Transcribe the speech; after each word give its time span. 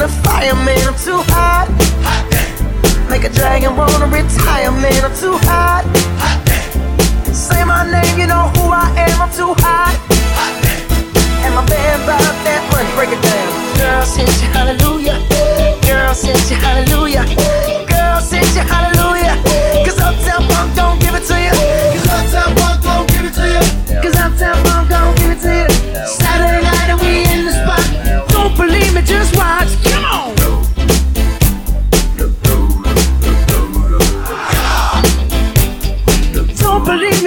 A 0.00 0.08
fireman, 0.08 0.78
I'm 0.88 0.94
too 0.94 1.20
hot. 1.28 1.68
Make 3.10 3.24
a 3.24 3.28
dragon 3.28 3.76
wanna 3.76 4.06
retire, 4.06 4.72
man, 4.72 5.04
I'm 5.04 5.14
too 5.14 5.36
hot. 5.44 5.84
Say 7.34 7.62
my 7.64 7.84
name, 7.84 8.18
you 8.18 8.26
know 8.26 8.48
who 8.56 8.72
I 8.72 8.88
am, 8.96 9.20
I'm 9.20 9.30
too 9.30 9.52
hot. 9.58 9.92
and 11.44 11.54
my 11.54 11.66
band 11.66 12.06
bought 12.06 12.36
that 12.48 12.62
money, 12.72 12.88
break 12.96 13.10
it 13.12 13.22
down. 13.22 13.39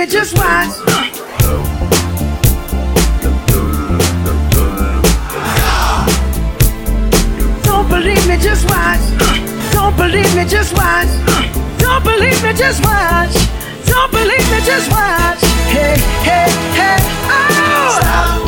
Me, 0.03 0.09
just 0.09 0.37
watch. 0.37 0.67
Don't 7.63 7.87
believe 7.87 8.27
me, 8.27 8.37
just 8.37 8.65
watch. 8.69 8.99
Don't 9.71 9.95
believe 9.95 10.35
me, 10.35 10.43
just 10.43 10.73
watch. 10.73 11.07
Don't 11.77 12.03
believe 12.03 12.43
me, 12.43 12.51
just 12.51 12.83
watch. 12.83 13.33
Don't 13.85 14.11
believe 14.11 14.51
me, 14.51 14.59
just 14.65 14.91
watch. 14.91 15.39
Hey, 15.71 15.95
hey, 16.27 16.49
hey, 16.75 16.97
oh! 17.29 17.99
Stop. 18.01 18.42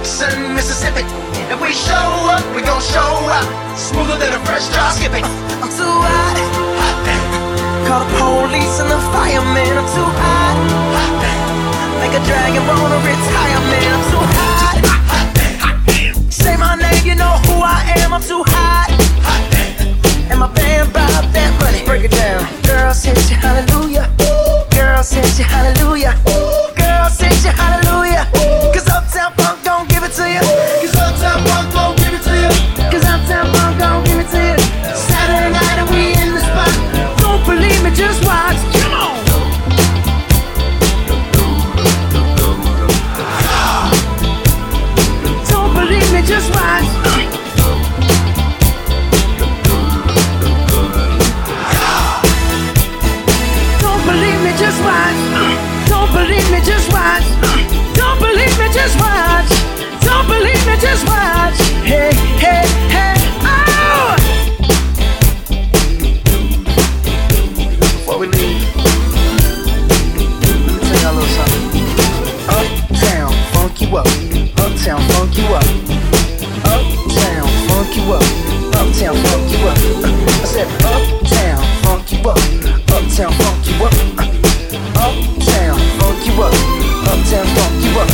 Jackson, 0.00 0.54
Mississippi. 0.54 1.04
If 1.52 1.60
we 1.60 1.76
show 1.76 2.08
up, 2.32 2.40
we 2.56 2.62
gon' 2.62 2.80
show 2.80 3.12
out. 3.28 3.44
Smoother 3.76 4.16
than 4.16 4.32
a 4.32 4.40
fresh 4.48 4.64
drop 4.72 4.96
skipping. 4.96 5.24
I'm 5.60 5.68
too 5.68 5.84
hot. 5.84 6.36
Hot 6.80 6.96
Call 7.84 8.00
the 8.00 8.08
police 8.16 8.80
and 8.80 8.88
the 8.88 8.96
fireman. 9.12 9.76
I'm 9.76 9.88
too 9.92 10.08
hot. 10.24 10.56
hot 10.96 12.00
Make 12.00 12.16
a 12.16 12.22
dragon 12.24 12.64
wanna 12.64 12.96
retire, 12.96 13.60
man. 13.68 13.92
I'm 13.92 14.04
too 14.08 14.19
you 73.90 73.96
up. 73.96 74.06
Uptown, 74.58 75.00
funk 75.10 75.36
you 75.36 75.44
up. 75.46 75.64
Uptown, 76.64 77.48
funk 77.66 77.96
you 77.96 78.12
up. 78.12 78.22
Uptown, 78.78 79.16
funk 79.26 79.50
you 79.50 79.66
up. 79.66 79.78
I 80.06 80.46
said, 80.46 80.68
Uptown, 80.84 81.62
funk 81.82 82.12
you 82.12 82.18
up. 82.28 82.38
Uptown, 82.90 83.32
funk 83.32 83.66
you 83.66 83.84
up. 83.84 83.94
Uptown, 84.96 85.78
funk 85.98 86.26
you 86.26 86.42
up. 86.42 86.54
Uptown, 87.10 87.46
funk 87.56 87.82
you 87.82 87.92
up. 87.98 88.08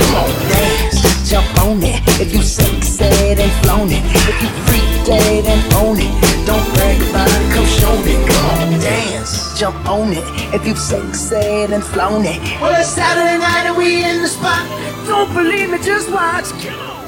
Come 0.00 0.14
on, 0.16 0.30
dance, 0.50 1.30
jump 1.30 1.62
on 1.62 1.82
it. 1.82 2.00
If 2.20 2.32
you 2.34 2.42
sexed 2.42 3.00
and 3.02 3.52
flown 3.62 3.88
it, 3.90 4.02
if 4.04 4.42
you 4.42 4.48
freaked 4.66 5.06
dead 5.06 5.44
and 5.46 5.74
own 5.74 5.98
it, 5.98 6.10
don't 6.46 6.66
brag 6.74 7.00
about 7.08 7.28
it, 7.28 7.54
come 7.54 7.66
show 7.66 7.94
me. 8.02 8.14
Come 8.26 8.46
on, 8.58 8.80
dance, 8.80 9.58
jump 9.58 9.88
on 9.88 10.12
it. 10.12 10.24
If 10.52 10.66
you've 10.66 10.78
sexed 10.78 11.32
and 11.32 11.84
flown 11.84 12.24
it, 12.24 12.40
well 12.60 12.74
it's 12.80 12.88
Saturday 12.88 13.38
night 13.38 13.66
and 13.66 13.76
we 13.76 14.04
in 14.04 14.22
the. 14.22 14.29
Don't 15.20 15.34
believe 15.34 15.68
me, 15.68 15.78
just 15.82 16.10
watch. 16.10 16.99